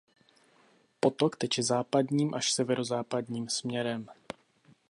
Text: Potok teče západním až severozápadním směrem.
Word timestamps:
Potok 0.99 1.35
teče 1.37 1.63
západním 1.63 2.33
až 2.33 2.51
severozápadním 2.53 3.49
směrem. 3.49 4.07